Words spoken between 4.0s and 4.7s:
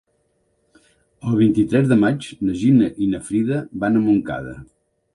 a Montcada.